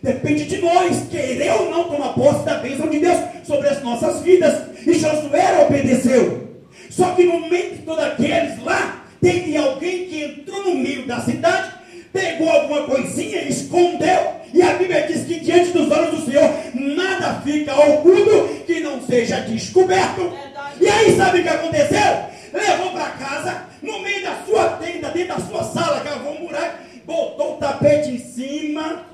Depende 0.01 0.45
de 0.45 0.57
nós, 0.57 1.07
querer 1.09 1.51
ou 1.53 1.71
não 1.71 1.85
tomar 1.85 2.13
posse 2.13 2.45
da 2.45 2.59
bênção 2.59 2.87
de 2.87 2.99
Deus 2.99 3.17
sobre 3.43 3.67
as 3.67 3.81
nossas 3.81 4.21
vidas. 4.21 4.74
E 4.85 4.93
Josué 4.93 5.65
obedeceu. 5.65 6.45
Só 6.89 7.11
que 7.15 7.23
no 7.23 7.49
meio 7.49 7.71
de 7.71 7.77
todos 7.79 8.03
aqueles 8.03 8.63
lá, 8.63 9.05
teve 9.21 9.57
alguém 9.57 10.07
que 10.07 10.23
entrou 10.23 10.63
no 10.63 10.75
meio 10.75 11.05
da 11.05 11.19
cidade 11.21 11.75
pegou 12.15 12.49
alguma 12.49 12.83
coisinha, 12.83 13.43
escondeu, 13.43 14.35
e 14.53 14.61
a 14.61 14.73
Bíblia 14.75 15.05
diz 15.05 15.25
que 15.25 15.41
diante 15.41 15.71
dos 15.71 15.91
olhos 15.91 16.11
do 16.11 16.25
Senhor 16.25 16.49
nada 16.73 17.41
fica 17.41 17.75
oculto 17.75 18.63
que 18.65 18.79
não 18.79 19.01
seja 19.05 19.41
descoberto. 19.41 20.31
E 20.79 20.87
aí 20.87 21.17
sabe 21.17 21.41
o 21.41 21.43
que 21.43 21.49
aconteceu? 21.49 22.25
Levou 22.53 22.91
para 22.93 23.09
casa, 23.09 23.65
no 23.81 23.99
meio 23.99 24.23
da 24.23 24.45
sua 24.45 24.69
tenda, 24.77 25.09
dentro 25.09 25.35
da 25.35 25.39
sua 25.41 25.63
sala, 25.65 25.99
cavou 25.99 26.35
um 26.35 26.47
buraco, 26.47 26.77
botou 27.05 27.55
o 27.55 27.57
tapete 27.57 28.11
em 28.11 28.19
cima 28.19 29.05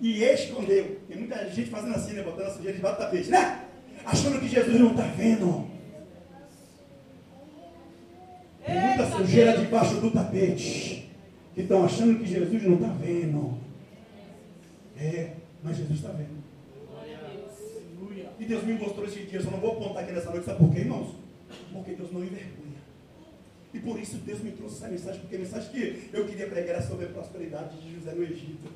e 0.00 0.24
escondeu. 0.24 0.98
Tem 1.06 1.16
muita 1.16 1.48
gente 1.48 1.70
fazendo 1.70 1.94
assim, 1.94 2.14
né? 2.14 2.22
Botando 2.22 2.48
a 2.48 2.50
sujeira 2.50 2.76
debaixo 2.76 2.98
do 2.98 3.04
tapete, 3.04 3.30
né? 3.30 3.60
Achando 4.04 4.40
que 4.40 4.48
Jesus 4.48 4.80
não 4.80 4.90
está 4.90 5.04
vendo. 5.04 5.66
Tem 8.64 8.80
muita 8.80 9.10
sujeira 9.10 9.58
debaixo 9.58 10.00
do 10.00 10.10
tapete 10.10 11.10
que 11.54 11.60
estão 11.60 11.84
achando 11.84 12.18
que 12.18 12.26
Jesus 12.26 12.62
não 12.62 12.74
está 12.74 12.88
vendo. 12.88 13.58
É, 14.96 15.32
mas 15.62 15.76
Jesus 15.76 15.98
está 15.98 16.10
vendo. 16.10 16.44
E 18.38 18.44
Deus 18.44 18.64
me 18.64 18.74
mostrou 18.74 19.06
esse 19.06 19.20
dia, 19.20 19.38
eu 19.38 19.50
não 19.50 19.60
vou 19.60 19.72
apontar 19.72 20.02
aqui 20.02 20.12
nessa 20.12 20.30
noite, 20.30 20.44
sabe 20.44 20.58
por 20.58 20.72
quê, 20.72 20.80
irmãos? 20.80 21.14
Porque 21.72 21.92
Deus 21.92 22.12
não 22.12 22.22
envergonha. 22.22 22.74
E 23.72 23.78
por 23.78 23.98
isso 23.98 24.16
Deus 24.18 24.40
me 24.40 24.50
trouxe 24.52 24.76
essa 24.76 24.88
mensagem, 24.88 25.20
porque 25.20 25.36
a 25.36 25.38
mensagem 25.38 25.70
que 25.70 26.10
eu 26.12 26.26
queria 26.26 26.46
pregar 26.48 26.76
era 26.76 26.82
sobre 26.82 27.06
a 27.06 27.08
prosperidade 27.08 27.80
de 27.80 27.94
José 27.94 28.12
no 28.12 28.22
Egito. 28.22 28.68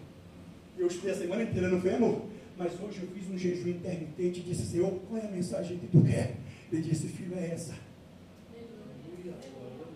Eu 0.78 0.86
estudei 0.86 1.12
a 1.12 1.16
semana 1.16 1.42
inteira, 1.42 1.68
não 1.68 1.80
foi, 1.80 1.94
amor? 1.94 2.22
Mas 2.58 2.72
hoje 2.72 3.00
eu 3.02 3.08
fiz 3.14 3.30
um 3.32 3.38
jejum 3.38 3.68
intermitente 3.68 4.40
e 4.40 4.42
disse, 4.42 4.66
Senhor, 4.66 4.90
qual 5.08 5.22
é 5.22 5.26
a 5.26 5.30
mensagem 5.30 5.78
que 5.78 5.86
tu 5.86 6.02
quer? 6.02 6.34
Ele 6.72 6.82
disse, 6.82 7.06
filho, 7.06 7.34
é 7.38 7.52
essa. 7.54 7.72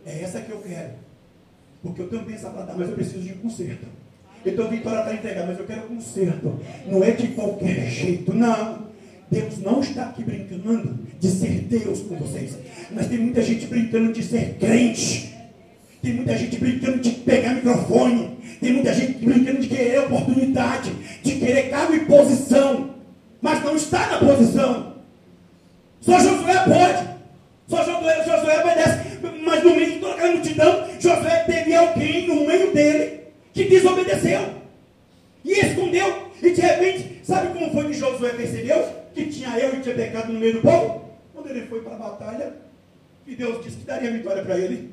É 0.07 0.23
essa 0.23 0.41
que 0.41 0.51
eu 0.51 0.61
quero. 0.61 0.93
Porque 1.83 2.03
eu 2.03 2.25
bênção 2.25 2.53
para 2.53 2.67
dar, 2.67 2.79
mas 2.79 2.89
eu 2.89 2.95
preciso 2.95 3.21
de 3.21 3.33
um 3.33 3.39
conserto. 3.39 3.87
Então, 4.47 4.69
vitória 4.69 5.03
para 5.03 5.15
entregar, 5.15 5.47
mas 5.47 5.59
eu 5.59 5.67
quero 5.67 5.83
conserto. 5.83 6.61
Não 6.87 7.03
é 7.03 7.11
de 7.11 7.29
qualquer 7.29 7.91
jeito, 7.91 8.33
não. 8.33 8.87
Deus 9.29 9.59
não 9.59 9.81
está 9.81 10.11
aqui 10.11 10.23
brincando 10.23 11.01
de 11.19 11.29
ser 11.29 11.63
Deus 11.63 12.01
com 12.03 12.17
vocês. 12.17 12.57
Mas 12.93 13.09
tem 13.09 13.19
muita 13.19 13.43
gente 13.43 13.67
brincando 13.67 14.13
de 14.13 14.23
ser 14.23 14.57
crente. 14.59 15.35
Tem 16.01 16.15
muita 16.15 16.37
gente 16.37 16.59
brincando 16.59 16.99
de 16.99 17.11
pegar 17.11 17.55
microfone. 17.55 18.37
Tem 18.61 18.73
muita 18.73 18.95
gente 18.95 19.25
brincando 19.25 19.61
de 19.61 19.69
querer 19.69 20.01
oportunidade, 20.01 20.93
de 21.23 21.37
querer 21.39 21.71
cargo 21.71 21.95
e 21.95 22.05
posição. 22.05 22.95
Mas 23.41 23.63
não 23.65 23.77
está 23.77 24.07
na 24.07 24.19
posição. 24.19 24.95
Só 26.01 26.19
Josué 26.19 26.55
pode. 26.65 27.13
Só 27.69 27.85
Josué, 27.85 28.25
Josué 28.25 28.61
obedece. 28.61 29.19
Mas 29.45 29.65
no 29.65 29.77
meio 29.77 29.93
de 29.93 29.99
toda 29.99 30.15
aquela 30.15 30.33
multidão, 30.35 30.89
Josué 31.01 31.45
teve 31.45 31.75
alguém 31.75 32.27
no 32.27 32.47
meio 32.47 32.73
dele 32.73 33.21
que 33.53 33.65
desobedeceu. 33.65 34.41
E 35.45 35.53
escondeu. 35.53 36.31
E 36.43 36.51
de 36.51 36.61
repente, 36.61 37.21
sabe 37.25 37.53
como 37.53 37.73
foi 37.73 37.87
que 37.87 37.95
Josué 37.95 38.31
percebeu 38.31 38.85
que 39.15 39.27
tinha 39.27 39.59
eu 39.59 39.75
e 39.75 39.81
tinha 39.81 39.95
pecado 39.95 40.33
no 40.33 40.41
meio 40.41 40.55
do 40.55 40.63
povo? 40.63 41.03
Quando 41.33 41.49
ele 41.51 41.67
foi 41.67 41.81
para 41.81 41.95
a 41.95 41.99
batalha, 41.99 42.55
e 43.27 43.35
Deus 43.35 43.65
disse 43.65 43.79
que 43.79 43.85
daria 43.85 44.11
vitória 44.11 44.43
para 44.43 44.59
ele. 44.59 44.91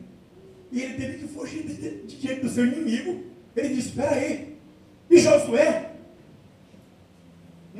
E 0.72 0.82
ele 0.82 0.94
teve 0.94 1.18
que 1.18 1.28
fugir 1.28 1.64
de, 1.64 2.18
diante 2.18 2.42
do 2.42 2.50
seu 2.50 2.66
inimigo. 2.66 3.24
Ele 3.56 3.70
disse: 3.70 3.90
Espera 3.90 4.12
aí. 4.12 4.56
E 5.10 5.20
Josué, 5.20 5.89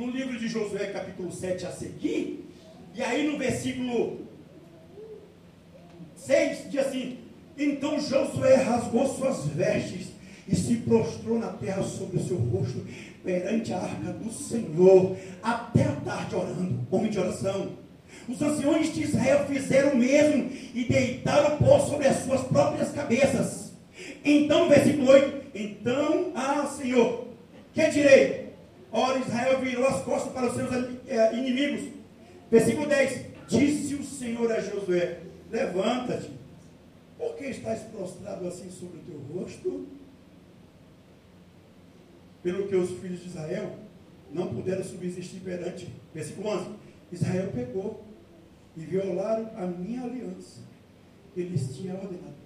no 0.00 0.10
livro 0.10 0.38
de 0.38 0.48
Josué, 0.48 0.86
capítulo 0.86 1.30
7 1.30 1.66
a 1.66 1.70
seguir, 1.70 2.48
e 2.94 3.02
aí 3.02 3.30
no 3.30 3.36
versículo 3.36 4.20
6 6.16 6.70
diz 6.70 6.80
assim: 6.80 7.18
Então 7.58 8.00
Josué 8.00 8.54
rasgou 8.54 9.06
suas 9.14 9.44
vestes 9.48 10.08
e 10.48 10.56
se 10.56 10.76
prostrou 10.76 11.38
na 11.38 11.48
terra 11.48 11.82
sobre 11.82 12.16
o 12.16 12.24
seu 12.26 12.38
rosto 12.38 12.82
perante 13.22 13.74
a 13.74 13.78
arca 13.78 14.12
do 14.14 14.32
Senhor, 14.32 15.16
até 15.42 15.84
a 15.84 15.92
tarde 15.96 16.34
orando, 16.34 16.80
homem 16.90 17.10
de 17.10 17.18
oração. 17.18 17.72
Os 18.26 18.40
anciões 18.40 18.94
de 18.94 19.02
Israel 19.02 19.44
fizeram 19.46 19.92
o 19.92 19.96
mesmo 19.98 20.50
e 20.74 20.84
deitaram 20.84 21.56
o 21.56 21.58
pó 21.58 21.78
sobre 21.78 22.08
as 22.08 22.24
suas 22.24 22.40
próprias 22.44 22.90
cabeças. 22.90 23.72
Então, 24.24 24.66
versículo 24.66 25.10
8: 25.10 25.42
Então, 25.54 26.32
ah, 26.34 26.66
Senhor, 26.74 27.28
que 27.74 27.86
direi? 27.90 28.39
Ora, 28.92 29.18
Israel 29.18 29.60
virou 29.60 29.86
as 29.86 30.02
costas 30.02 30.32
para 30.32 30.48
os 30.48 30.54
seus 30.54 30.70
eh, 31.06 31.34
inimigos. 31.36 31.92
Versículo 32.50 32.88
10: 32.88 33.26
Disse 33.48 33.94
o 33.94 34.04
Senhor 34.04 34.50
a 34.50 34.60
Josué: 34.60 35.20
Levanta-te. 35.50 36.30
Por 37.16 37.36
que 37.36 37.44
estás 37.46 37.82
prostrado 37.82 38.48
assim 38.48 38.70
sobre 38.70 38.98
o 38.98 39.02
teu 39.02 39.18
rosto? 39.18 39.86
Pelo 42.42 42.66
que 42.66 42.74
os 42.74 42.90
filhos 42.98 43.20
de 43.20 43.28
Israel 43.28 43.76
não 44.32 44.54
puderam 44.54 44.82
subsistir 44.82 45.40
perante. 45.40 45.92
Versículo 46.14 46.48
11. 46.48 46.70
Israel 47.12 47.50
pecou 47.52 48.04
e 48.76 48.80
violaram 48.80 49.50
a 49.56 49.66
minha 49.66 50.02
aliança. 50.02 50.60
Eles 51.36 51.76
tinham 51.76 51.96
ordenado. 51.96 52.40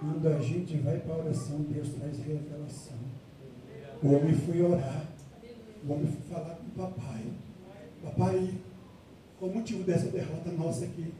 Quando 0.00 0.28
a 0.28 0.38
gente 0.40 0.76
vai 0.78 0.98
para 0.98 1.14
a 1.14 1.18
oração, 1.18 1.60
Deus 1.60 1.90
traz 1.90 2.18
revelação. 2.18 2.98
O 4.02 4.14
homem 4.14 4.34
foi 4.34 4.60
orar. 4.60 5.11
Foi 5.86 6.08
falar 6.30 6.56
com 6.56 6.66
o 6.66 6.86
papai. 6.86 7.22
Papai, 8.02 8.54
qual 9.38 9.50
o 9.50 9.54
motivo 9.54 9.82
dessa 9.82 10.06
derrota 10.06 10.50
nossa 10.52 10.84
aqui? 10.84 11.12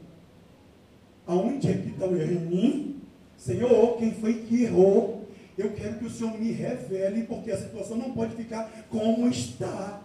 Aonde 1.27 1.69
é 1.69 1.73
que 1.73 1.89
está 1.89 2.05
o 2.05 2.15
erro 2.15 2.31
em 2.31 2.45
mim? 2.45 3.01
Senhor, 3.37 3.97
quem 3.97 4.11
foi 4.11 4.33
que 4.35 4.63
errou? 4.63 5.27
Eu 5.57 5.71
quero 5.71 5.99
que 5.99 6.05
o 6.05 6.09
Senhor 6.09 6.37
me 6.39 6.51
revele, 6.51 7.23
porque 7.23 7.51
a 7.51 7.57
situação 7.57 7.97
não 7.97 8.11
pode 8.11 8.35
ficar 8.35 8.87
como 8.89 9.27
está. 9.27 10.01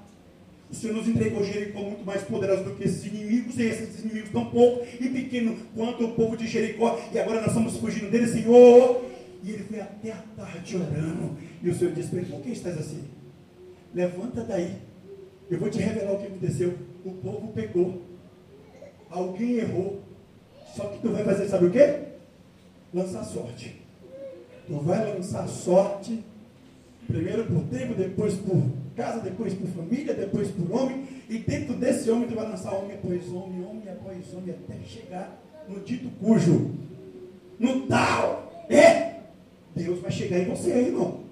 O 0.70 0.74
Senhor 0.74 0.94
nos 0.94 1.08
entregou 1.08 1.42
Jericó 1.44 1.80
muito 1.80 2.04
mais 2.04 2.22
poderoso 2.22 2.64
do 2.64 2.74
que 2.74 2.84
esses 2.84 3.06
inimigos, 3.06 3.56
e 3.58 3.62
esses 3.62 4.04
inimigos 4.04 4.30
tão 4.30 4.46
pouco 4.46 4.84
e 5.00 5.08
pequeno 5.08 5.56
quanto 5.74 6.04
o 6.04 6.12
povo 6.12 6.36
de 6.36 6.46
Jericó, 6.46 7.00
e 7.12 7.18
agora 7.18 7.40
nós 7.40 7.48
estamos 7.48 7.76
fugindo 7.78 8.10
dele, 8.10 8.26
Senhor. 8.26 9.04
E 9.42 9.52
ele 9.52 9.62
foi 9.62 9.80
até 9.80 10.12
a 10.12 10.22
tarde 10.36 10.76
orando, 10.76 11.36
e 11.62 11.70
o 11.70 11.74
Senhor 11.74 11.94
disse 11.94 12.08
para 12.08 12.18
ele: 12.18 12.30
Por 12.30 12.40
que 12.42 12.50
estás 12.50 12.76
assim? 12.76 13.04
Levanta 13.94 14.44
daí, 14.44 14.76
eu 15.50 15.58
vou 15.58 15.70
te 15.70 15.78
revelar 15.78 16.12
o 16.12 16.18
que 16.18 16.26
aconteceu. 16.26 16.74
O 17.04 17.12
povo 17.12 17.48
pegou, 17.48 18.02
alguém 19.10 19.56
errou, 19.56 20.00
só 20.74 20.84
que 20.88 20.98
tu 21.00 21.10
vai 21.10 21.24
fazer, 21.24 21.48
sabe 21.48 21.66
o 21.66 21.70
quê? 21.70 22.00
Lançar 22.92 23.24
sorte. 23.24 23.80
Tu 24.66 24.74
vai 24.80 25.14
lançar 25.14 25.48
sorte, 25.48 26.22
primeiro 27.06 27.46
por 27.46 27.64
trigo, 27.64 27.94
depois 27.94 28.34
por 28.34 28.62
casa, 28.94 29.20
depois 29.20 29.54
por 29.54 29.68
família, 29.68 30.12
depois 30.12 30.50
por 30.50 30.70
homem, 30.72 31.06
e 31.28 31.38
dentro 31.38 31.74
desse 31.74 32.10
homem 32.10 32.28
tu 32.28 32.34
vai 32.34 32.48
lançar 32.48 32.74
homem 32.74 32.96
após 32.96 33.28
homem, 33.28 33.64
homem 33.64 33.88
após 33.88 34.34
homem, 34.34 34.54
até 34.54 34.84
chegar 34.84 35.40
no 35.66 35.80
dito 35.80 36.10
cujo, 36.20 36.72
no 37.58 37.86
tal. 37.86 38.66
É, 38.68 39.20
Deus 39.74 40.00
vai 40.00 40.10
chegar 40.10 40.38
em 40.40 40.44
você, 40.44 40.70
irmão. 40.70 41.27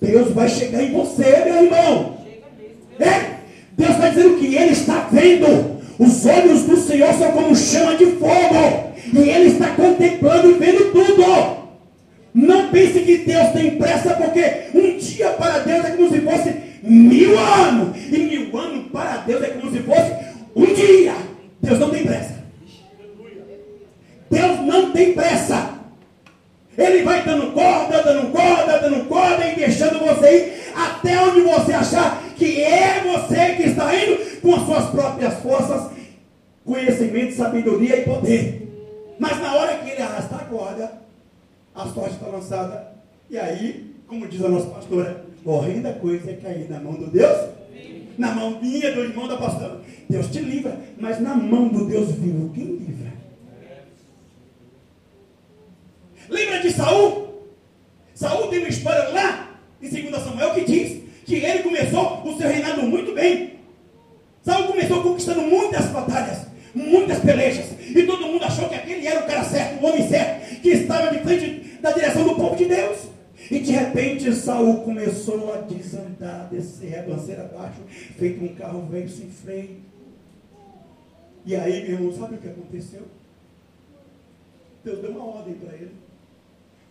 Deus 0.00 0.32
vai 0.32 0.48
chegar 0.48 0.82
em 0.82 0.92
você, 0.92 1.44
meu 1.44 1.64
irmão. 1.64 2.16
É, 2.98 3.40
Deus 3.76 3.90
está 3.90 4.08
dizendo 4.08 4.38
que 4.38 4.54
Ele 4.54 4.72
está 4.72 5.08
vendo. 5.10 5.80
Os 5.98 6.24
olhos 6.24 6.62
do 6.62 6.76
Senhor 6.78 7.12
são 7.14 7.32
como 7.32 7.54
chama 7.54 7.96
de 7.96 8.06
fogo. 8.06 8.90
E 9.12 9.18
Ele 9.18 9.50
está 9.50 9.68
contemplando 9.70 10.50
e 10.50 10.54
vendo 10.54 10.92
tudo. 10.92 11.60
Não 12.32 12.68
pense 12.68 13.00
que 13.00 13.18
Deus 13.18 13.48
tem 13.52 13.76
pressa, 13.76 14.14
porque 14.14 14.68
um 14.74 14.96
dia 14.96 15.30
para 15.30 15.58
Deus 15.58 15.84
é 15.84 15.90
como 15.90 16.10
se 16.10 16.20
fosse 16.20 16.54
mil 16.82 17.38
anos. 17.38 17.96
E 18.10 18.18
mil 18.18 18.56
anos 18.58 18.86
para 18.90 19.18
Deus 19.18 19.42
é 19.42 19.48
como 19.48 19.70
se 19.70 19.80
fosse 19.80 20.12
um 20.54 20.66
dia. 20.66 21.14
Deus 21.60 21.78
não 21.78 21.90
tem 21.90 22.04
pressa. 22.04 22.40
Deus 24.30 24.60
não 24.60 24.92
tem 24.92 25.12
pressa. 25.12 25.69
Ele 26.78 27.02
vai 27.02 27.24
dando 27.24 27.52
corda, 27.52 28.02
dando 28.02 28.30
corda, 28.30 28.78
dando 28.78 29.08
corda 29.08 29.46
e 29.46 29.56
deixando 29.56 29.98
você 29.98 30.36
ir 30.36 30.60
até 30.74 31.20
onde 31.22 31.40
você 31.40 31.72
achar 31.72 32.22
que 32.36 32.62
é 32.62 33.02
você 33.02 33.54
que 33.56 33.62
está 33.64 33.94
indo 33.94 34.40
com 34.40 34.54
as 34.54 34.62
suas 34.64 34.84
próprias 34.90 35.34
forças, 35.40 35.90
conhecimento, 36.64 37.34
sabedoria 37.34 37.96
e 37.98 38.04
poder. 38.04 38.68
Mas 39.18 39.38
na 39.40 39.54
hora 39.54 39.78
que 39.78 39.90
ele 39.90 40.00
arrasta 40.00 40.36
a 40.36 40.44
corda, 40.44 40.92
a 41.74 41.86
sorte 41.86 42.14
está 42.14 42.26
lançada. 42.28 42.92
E 43.28 43.38
aí, 43.38 43.94
como 44.06 44.26
diz 44.26 44.42
a 44.42 44.48
nossa 44.48 44.66
pastora, 44.66 45.24
horrenda 45.44 45.92
coisa 45.92 46.30
é 46.30 46.34
cair 46.34 46.70
na 46.70 46.80
mão 46.80 46.94
do 46.94 47.06
Deus, 47.06 47.50
na 48.16 48.32
mão 48.32 48.60
minha, 48.60 48.92
do 48.92 49.00
irmão 49.00 49.28
da 49.28 49.36
pastora. 49.36 49.80
Deus 50.08 50.28
te 50.28 50.40
livra, 50.40 50.78
mas 50.98 51.20
na 51.20 51.34
mão 51.34 51.68
do 51.68 51.86
Deus 51.86 52.10
vivo, 52.12 52.50
quem 52.54 52.64
livra? 52.64 53.12
Lembra 56.30 56.60
de 56.60 56.70
Saul? 56.70 57.28
Saul 58.14 58.46
tem 58.48 58.60
uma 58.60 58.68
história 58.68 59.08
lá 59.08 59.58
em 59.82 59.88
2 59.88 60.22
Samuel 60.22 60.54
que 60.54 60.64
diz 60.64 61.02
que 61.26 61.34
ele 61.34 61.62
começou 61.64 62.22
o 62.24 62.38
seu 62.38 62.48
reinado 62.48 62.82
muito 62.82 63.12
bem. 63.12 63.58
Saul 64.42 64.68
começou 64.68 65.02
conquistando 65.02 65.42
muitas 65.42 65.86
batalhas, 65.86 66.46
muitas 66.74 67.18
pelejas, 67.18 67.66
e 67.80 68.02
todo 68.04 68.26
mundo 68.26 68.44
achou 68.44 68.68
que 68.68 68.74
aquele 68.76 69.06
era 69.06 69.20
o 69.20 69.26
cara 69.26 69.44
certo, 69.44 69.82
o 69.82 69.86
homem 69.86 70.08
certo, 70.08 70.60
que 70.60 70.68
estava 70.70 71.10
de 71.10 71.18
frente 71.18 71.78
da 71.80 71.90
direção 71.90 72.24
do 72.24 72.36
povo 72.36 72.56
de 72.56 72.66
Deus. 72.66 73.10
E 73.50 73.58
de 73.58 73.72
repente 73.72 74.32
Saul 74.32 74.82
começou 74.82 75.52
a 75.52 75.58
desandar, 75.62 76.48
descer, 76.48 76.90
rebanceira 76.90 77.42
abaixo, 77.42 77.80
feito 78.16 78.44
um 78.44 78.54
carro 78.54 78.86
velho 78.86 79.08
sem 79.08 79.28
freio. 79.28 79.78
E 81.44 81.56
aí, 81.56 81.82
meu 81.82 81.92
irmão, 81.92 82.12
sabe 82.12 82.36
o 82.36 82.38
que 82.38 82.48
aconteceu? 82.48 83.02
Deus 84.84 85.00
deu 85.00 85.10
uma 85.10 85.24
ordem 85.24 85.54
para 85.54 85.74
ele 85.74 85.90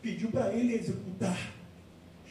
pediu 0.01 0.29
para 0.29 0.53
ele 0.53 0.75
executar. 0.75 1.37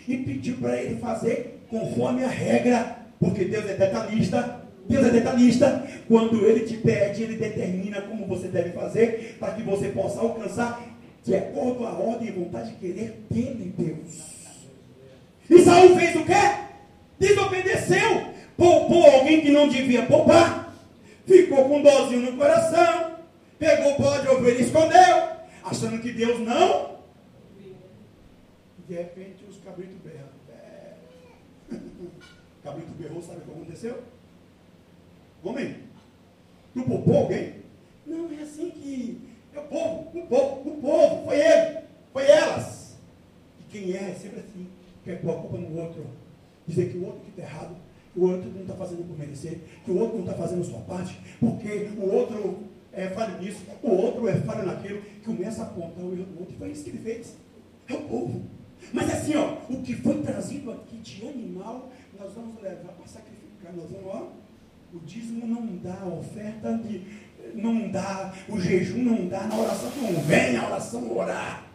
E 0.06 0.16
pediu 0.16 0.56
para 0.56 0.76
ele 0.82 0.98
fazer 1.00 1.60
conforme 1.68 2.24
a 2.24 2.28
regra, 2.28 2.98
porque 3.20 3.44
Deus 3.44 3.66
é 3.66 3.74
detalhista. 3.74 4.62
Deus 4.88 5.06
é 5.06 5.10
detalhista. 5.10 5.86
Quando 6.08 6.46
ele 6.46 6.60
te 6.60 6.78
pede, 6.78 7.22
ele 7.22 7.36
determina 7.36 8.00
como 8.02 8.26
você 8.26 8.48
deve 8.48 8.70
fazer 8.70 9.36
para 9.38 9.52
que 9.52 9.62
você 9.62 9.88
possa 9.88 10.20
alcançar 10.20 10.82
de 11.22 11.34
acordo 11.34 11.86
a 11.86 11.92
ordem 11.92 12.28
e 12.28 12.32
vontade 12.32 12.70
de 12.70 12.76
querer 12.76 13.22
dele, 13.30 13.74
Deus. 13.76 14.38
E 15.50 15.62
Saul 15.62 15.94
fez 15.96 16.16
o 16.16 16.24
quê? 16.24 16.32
Desobedeceu. 17.18 18.28
Poupou 18.56 19.04
alguém 19.04 19.42
que 19.42 19.50
não 19.50 19.68
devia 19.68 20.06
poupar. 20.06 20.74
Ficou 21.26 21.68
com 21.68 21.82
dozinho 21.82 22.30
no 22.30 22.38
coração. 22.38 23.12
Pegou 23.58 23.92
o 23.92 23.96
pó 23.96 24.16
de 24.18 24.28
ovelha 24.28 24.58
e 24.58 24.62
escondeu. 24.62 25.28
Achando 25.64 26.00
que 26.00 26.12
Deus 26.12 26.40
não 26.40 26.97
de 28.88 28.94
repente 28.94 29.44
os 29.44 29.58
cabritos 29.58 29.96
berram. 30.02 30.28
É. 30.48 30.94
cabrito 32.64 32.92
berrou, 32.98 33.22
sabe 33.22 33.38
o 33.38 33.40
que 33.42 33.50
aconteceu? 33.50 34.02
Homem, 35.44 35.76
tu 36.72 36.82
poupou 36.82 37.16
alguém? 37.18 37.56
Não, 38.06 38.32
é 38.32 38.42
assim 38.42 38.70
que. 38.70 39.28
É 39.54 39.60
o 39.60 39.64
povo, 39.64 40.18
o 40.18 40.26
povo, 40.26 40.70
o 40.70 40.80
povo, 40.80 41.24
foi 41.26 41.40
ele, 41.40 41.78
foi 42.12 42.26
elas. 42.26 42.96
E 43.60 43.64
quem 43.70 43.92
é, 43.92 44.10
é 44.10 44.14
sempre 44.14 44.40
assim, 44.40 44.66
quer 45.04 45.20
pôr 45.20 45.30
a 45.32 45.40
culpa 45.40 45.58
no 45.58 45.80
outro. 45.80 46.06
Dizer 46.66 46.90
que 46.90 46.98
o 46.98 47.06
outro 47.06 47.20
que 47.20 47.30
está 47.30 47.42
errado, 47.42 47.76
que 48.12 48.20
o 48.20 48.30
outro 48.30 48.50
não 48.50 48.62
está 48.62 48.74
fazendo 48.74 49.06
por 49.06 49.18
merecer, 49.18 49.60
que 49.84 49.90
o 49.90 49.98
outro 49.98 50.18
não 50.18 50.24
está 50.24 50.36
fazendo 50.36 50.62
a 50.62 50.64
sua 50.64 50.80
parte, 50.80 51.18
porque 51.40 51.88
o 51.96 52.14
outro 52.14 52.64
é 52.92 53.08
falho 53.08 53.40
nisso, 53.40 53.62
o 53.82 53.90
outro 53.90 54.28
é 54.28 54.34
falho 54.34 54.66
naquilo, 54.66 55.02
começa 55.24 55.62
a 55.62 55.66
apontar 55.66 56.04
o 56.04 56.12
erro 56.12 56.24
do 56.24 56.40
outro. 56.40 56.56
Foi 56.58 56.70
isso 56.70 56.84
que 56.84 56.90
ele 56.90 56.98
fez. 56.98 57.36
É 57.88 57.94
o 57.94 58.02
povo. 58.02 58.57
Mas 58.92 59.10
assim, 59.12 59.36
ó, 59.36 59.58
o 59.68 59.82
que 59.82 59.94
foi 59.94 60.22
trazido 60.22 60.72
aqui 60.72 60.96
de 60.98 61.26
animal, 61.28 61.90
nós 62.18 62.32
vamos 62.32 62.62
levar 62.62 62.92
para 62.92 63.06
sacrificar. 63.06 63.74
Nós 63.76 63.90
vamos, 63.90 64.06
ó, 64.06 64.32
o 64.94 65.00
dízimo 65.00 65.46
não 65.46 65.76
dá, 65.76 66.00
a 66.02 66.06
oferta 66.06 66.78
de, 66.78 67.02
não 67.54 67.90
dá, 67.90 68.32
o 68.48 68.58
jejum 68.58 69.02
não 69.02 69.28
dá, 69.28 69.46
na 69.46 69.58
oração 69.58 69.90
não 70.00 70.20
vem 70.22 70.56
a 70.56 70.66
oração 70.66 71.16
orar. 71.16 71.66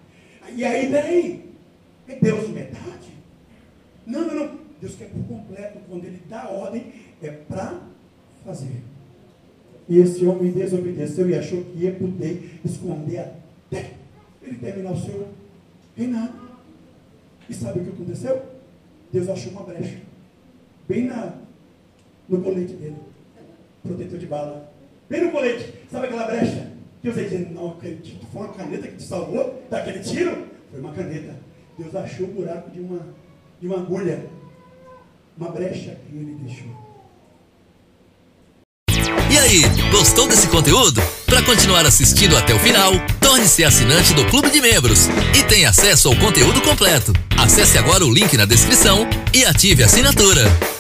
E 0.56 0.64
aí, 0.64 0.90
peraí, 0.90 1.50
é 2.08 2.16
Deus 2.16 2.50
metade? 2.50 3.14
Não, 4.06 4.28
não, 4.28 4.36
não. 4.36 4.64
Deus 4.82 4.96
quer 4.96 5.10
por 5.10 5.24
completo. 5.24 5.80
Quando 5.88 6.04
ele 6.04 6.22
dá 6.30 6.50
ordem, 6.50 6.92
é 7.22 7.30
para 7.32 7.80
fazer. 8.46 8.84
E 9.88 9.98
esse 10.00 10.26
homem 10.26 10.52
desobedeceu 10.52 11.30
e 11.30 11.36
achou 11.36 11.64
que 11.64 11.80
ia 11.80 11.94
poder 11.94 12.60
esconder 12.66 13.20
até 13.20 13.92
ele 14.42 14.58
terminar 14.58 14.92
o 14.92 15.00
seu 15.00 15.30
reinado. 15.96 16.53
E 17.50 17.54
sabe 17.54 17.80
o 17.80 17.84
que 17.84 17.90
aconteceu? 17.90 18.42
Deus 19.12 19.30
achou 19.30 19.52
uma 19.52 19.64
brecha. 19.64 19.98
Bem 20.88 21.06
na, 21.06 21.34
no 22.28 22.42
colete 22.42 22.74
dele. 22.74 22.96
Protetor 23.84 24.18
de 24.18 24.26
bala. 24.26 24.72
Bem 25.10 25.26
no 25.26 25.32
colete. 25.32 25.74
Sabe 25.92 26.08
aquela 26.08 26.26
brecha? 26.26 26.72
Deus 27.04 27.18
aí 27.18 27.26
dizendo, 27.26 27.54
não 27.54 27.72
acredito, 27.72 28.26
foi 28.32 28.42
uma 28.44 28.54
caneta 28.54 28.88
que 28.88 28.96
te 28.96 29.04
salvou 29.04 29.62
daquele 29.70 30.00
tiro? 30.00 30.48
Foi 30.72 30.80
uma 30.80 30.94
caneta. 30.94 31.36
Deus 31.78 31.94
achou 31.96 32.28
o 32.28 32.32
buraco 32.32 32.72
de 32.72 32.80
uma, 32.80 33.08
de 33.60 33.68
uma 33.68 33.78
agulha. 33.78 34.26
Uma 35.38 35.50
brecha 35.50 35.98
que 36.08 36.16
ele 36.16 36.38
deixou. 36.42 36.68
E 39.30 39.38
aí, 39.38 39.62
gostou 39.92 40.28
desse 40.28 40.48
conteúdo? 40.48 41.02
Para 41.26 41.44
continuar 41.44 41.86
assistindo 41.86 42.38
até 42.38 42.54
o 42.54 42.60
final, 42.60 42.94
torne-se 43.34 43.64
assinante 43.64 44.14
do 44.14 44.26
Clube 44.26 44.52
de 44.52 44.62
Membros 44.62 45.08
e 45.36 45.42
tenha 45.42 45.70
acesso 45.70 46.08
ao 46.08 46.16
conteúdo 46.18 46.62
completo. 46.62 47.12
Acesse 47.36 47.80
agora 47.80 48.06
o 48.06 48.14
link 48.14 48.38
na 48.38 48.46
descrição 48.46 49.08
e 49.34 49.44
ative 49.44 49.82
a 49.82 49.88
assinatura. 49.88 50.73